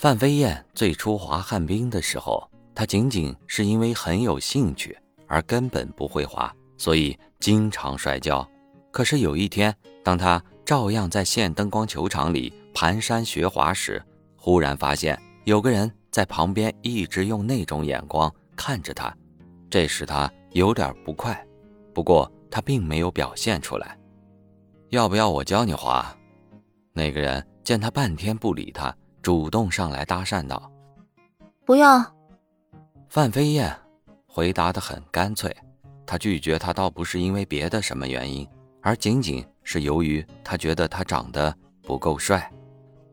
[0.00, 4.96] 范飞燕最初滑旱冰的时候，她仅仅是因为很有兴趣，
[5.26, 8.48] 而根本不会滑，所以经常摔跤。
[8.90, 14.02] 可是有一天，当她照样在县灯光球场里蹒跚学滑时，
[14.38, 19.14] 忽然发现有个人在旁边一直用那种眼光看着她，
[19.68, 21.46] 这使她有点不快。
[21.92, 23.98] 不过她并没有表现出来。
[24.88, 26.16] 要不要我教你滑？
[26.94, 28.96] 那个人见她半天不理他。
[29.22, 30.70] 主动上来搭讪道
[31.64, 32.04] ：“不用。”
[33.08, 33.76] 范飞燕
[34.26, 35.54] 回答的很干脆。
[36.06, 38.46] 她拒绝他倒不是因为别的什么原因，
[38.80, 42.50] 而仅仅是由于她觉得他长得不够帅。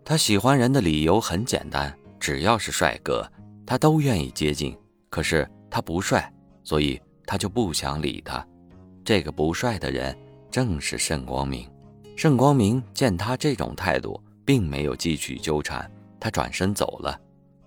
[0.04, 3.30] 他喜欢人的理由很简单，只要是帅哥，
[3.66, 4.76] 他都愿意接近。
[5.09, 6.31] 可是他不帅，
[6.64, 8.46] 所以他就不想理他。
[9.03, 10.18] 这个不帅的人
[10.50, 11.70] 正是盛光明。
[12.16, 15.90] 盛光明见他这种态度，并没有继续纠缠。
[16.20, 17.20] 他转身走了，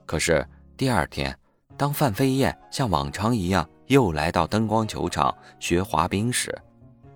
[0.06, 1.36] 可是第二天，
[1.76, 6.56] 当范飞燕像往常一样又来到灯光球场学滑冰时，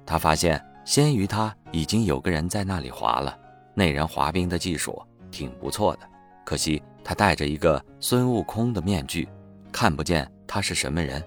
[0.06, 3.38] 他发现先于他已经有个人在那里滑了。
[3.74, 6.08] 那人滑冰的技术挺不错的，
[6.44, 9.28] 可惜他戴着一个孙悟空的面具，
[9.72, 11.22] 看不见他是什么人。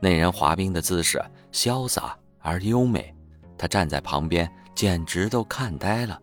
[0.00, 3.14] 那人滑冰的姿势潇洒而优美，
[3.58, 6.20] 他站在旁边简直都看呆了。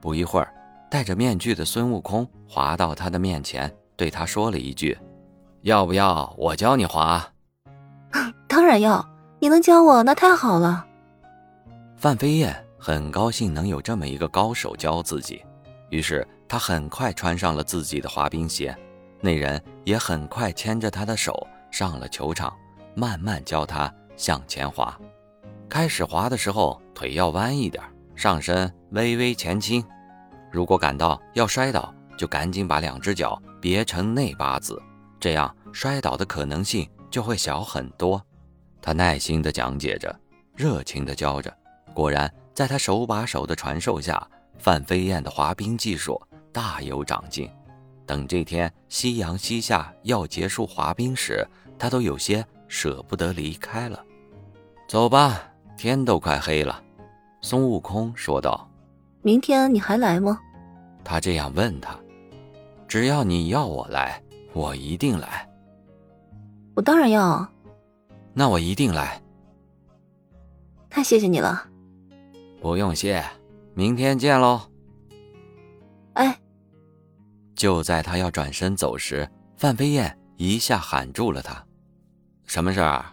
[0.00, 0.52] 不一会儿。
[0.88, 4.96] 戴着面具的孙悟空滑到他的面前，对他说了一句
[5.62, 7.26] ：“要不要我教你滑
[8.46, 9.06] ？”“当然要，
[9.40, 10.86] 你能教我那太好了。”
[11.96, 15.44] 范飞燕很高兴能有这么一个高手教自己，
[15.90, 18.76] 于是她很快穿上了自己的滑冰鞋。
[19.20, 22.54] 那人也很快牵着她的手上了球场，
[22.94, 24.96] 慢慢教她向前滑。
[25.68, 27.82] 开始滑的时候，腿要弯一点，
[28.14, 29.84] 上身微微前倾。
[30.56, 34.82] 如果感到要摔倒，就赶紧把两只脚别成内八字，
[35.20, 38.18] 这样摔倒的可能性就会小很多。
[38.80, 40.18] 他耐心地讲解着，
[40.54, 41.54] 热情地教着。
[41.92, 44.26] 果然，在他手把手的传授下，
[44.58, 46.18] 范飞燕的滑冰技术
[46.52, 47.50] 大有长进。
[48.06, 51.46] 等这天夕阳西下要结束滑冰时，
[51.78, 54.02] 他都有些舍不得离开了。
[54.88, 55.38] 走吧，
[55.76, 56.82] 天都快黑了。”
[57.42, 58.66] 孙悟空说道。
[59.20, 60.40] “明天你还来吗？”
[61.08, 61.96] 他这样问他
[62.88, 64.20] ：“只要你要我来，
[64.52, 65.48] 我一定来。
[66.74, 67.48] ”“我当然要。
[68.34, 69.22] ”“那我一定来。
[70.90, 71.64] ”“太谢谢你了。
[72.60, 73.24] ”“不用谢，
[73.74, 74.60] 明天见喽。
[76.14, 76.36] ”“哎！”
[77.54, 81.64] 就在他要转身走时，范飞燕一下喊住了他
[82.46, 83.04] ：“什么事儿？”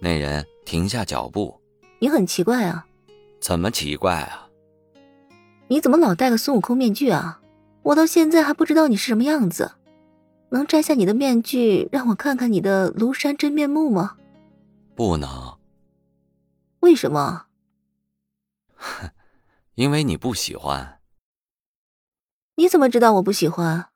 [0.00, 1.60] 那人停下脚步
[2.00, 2.86] ：“你很奇怪啊。
[3.42, 4.44] ”“怎么奇怪啊？”
[5.68, 7.40] 你怎么老戴个孙悟空面具啊？
[7.82, 9.76] 我到现在还不知道你是什么样子，
[10.50, 14.16] 能摘下你的面具让我看看你的庐山真面目吗？
[14.94, 15.58] 不能。
[16.80, 17.46] 为什么？
[19.74, 21.00] 因为你不喜欢。
[22.56, 23.90] 你怎么知道我不喜欢？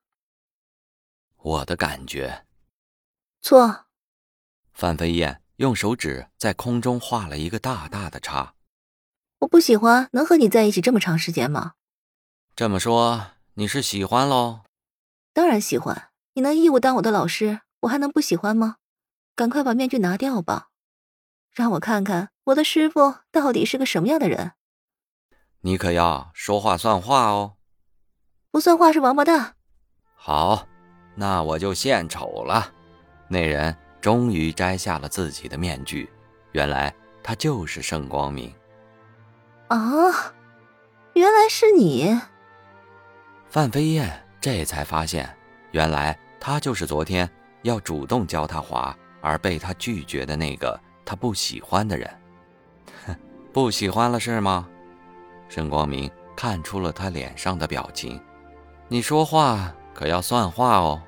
[1.37, 2.47] 我的感觉。
[3.41, 3.87] 错。
[4.73, 8.55] 范飞燕用手指在空中画了一个大大的叉。
[9.41, 11.73] 我不喜欢能和你在一起这么长时间吗？
[12.55, 14.61] 这么说你是喜欢喽？
[15.33, 16.11] 当然喜欢。
[16.35, 18.77] 你能义务当我的老师，我还能不喜欢吗？
[19.35, 20.69] 赶快把面具拿掉吧，
[21.51, 24.53] 让我看看我的师傅到底是个什么样的人。
[25.63, 27.57] 你可要说话算话哦。
[28.51, 29.57] 不算话是王八蛋。
[30.15, 30.67] 好，
[31.15, 32.73] 那我就献丑了。
[33.27, 36.11] 那人终于摘下了自己的面具，
[36.53, 38.55] 原来他就是盛光明。
[39.71, 39.79] 啊，
[41.15, 42.19] 原来是你！
[43.49, 45.33] 范飞燕这才发现，
[45.71, 47.31] 原来他就是昨天
[47.63, 52.21] 要主动教他滑而被他拒绝的那个他不喜欢的人。
[53.07, 53.17] 哼，
[53.53, 54.69] 不喜欢了是吗？
[55.49, 58.21] 申光明看出了他脸上的表情。
[58.89, 61.01] 你说话可要算话哦。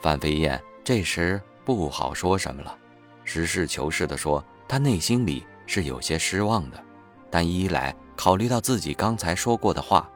[0.00, 2.78] 范飞燕这时不好说什么了，
[3.24, 6.84] 实事求是地说，他内心里是有些失望的。
[7.32, 10.06] 但一来考虑到自己刚才说过的话，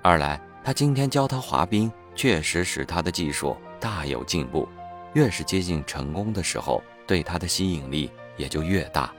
[0.00, 4.66] 二来他今天教他滑冰确实使他的技术大有进步。
[5.12, 9.12] 越是接近成功的时候，对他的吸引力也就越大。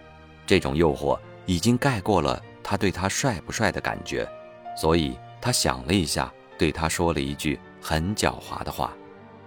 [0.48, 1.16] 这种诱惑
[1.46, 4.28] 已经盖过了他对他帅不帅的感觉，
[4.76, 8.92] 所以他想了一下，对他说了一句很狡猾的话：“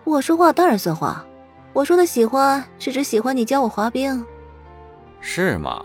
[0.05, 1.27] 我说话当然算话，
[1.73, 4.25] 我说的喜欢是指喜欢你教我滑冰，
[5.21, 5.85] 是吗？”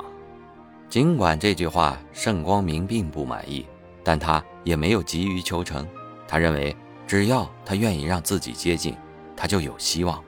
[0.91, 3.65] 尽管这句话盛光明并不满意，
[4.03, 5.87] 但他也没有急于求成。
[6.27, 6.75] 他认为，
[7.07, 8.93] 只要他愿意让自己接近，
[9.33, 10.21] 他就有希望。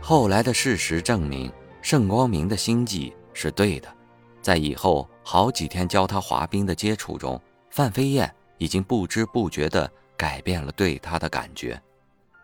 [0.00, 1.52] 后来的事实证明，
[1.82, 3.88] 盛光明的心计是对的。
[4.40, 7.38] 在以后好几天教他滑冰的接触中，
[7.68, 11.78] 范飞燕已经不知不觉地改变了对他的感觉。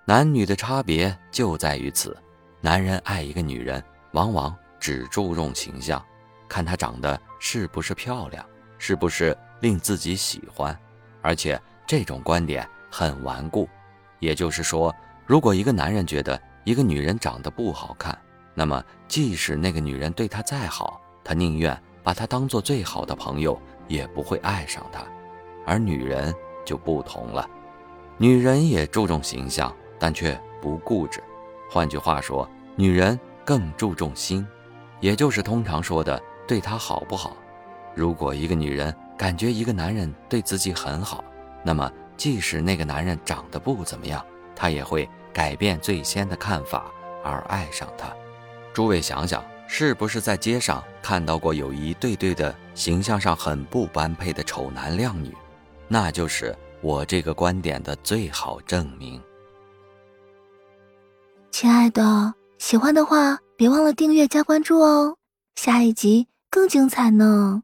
[0.04, 2.14] 男女的差别就在于此：
[2.60, 3.82] 男人爱一个女人，
[4.12, 6.04] 往往只注重形象，
[6.48, 8.44] 看她长得是不是漂亮，
[8.78, 10.76] 是不是令自己喜欢。
[11.22, 13.68] 而且这种观点很顽固。
[14.20, 14.94] 也就是说，
[15.26, 18.16] 如果一个男人觉得，一个女人长得不好看，
[18.54, 25.04] 那么即使那个女人对他再好，他宁愿把她当做最好的朋友，也不会爱上她。
[25.66, 27.48] 而女人就不同了，
[28.16, 31.22] 女人也注重形象，但却不固执。
[31.70, 34.46] 换句话说，女人更注重心，
[35.00, 37.36] 也就是通常说的对她好不好。
[37.94, 41.22] 如果一个女人感觉一个男人对自己很好，
[41.62, 44.24] 那么即使那个男人长得不怎么样，
[44.54, 45.08] 她也会。
[45.34, 46.88] 改变最先的看法
[47.24, 48.14] 而爱上他，
[48.72, 55.34] 诸位想想，是不是在街上看到过有一对对的形象上很不般配的丑男靓女？
[55.88, 59.20] 那就是我这个观点的最好证明。
[61.50, 65.16] 亲爱的，喜欢的话别忘了订阅加关注哦，
[65.56, 67.63] 下一集更精彩呢。